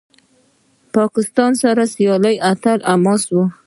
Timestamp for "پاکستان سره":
0.95-1.83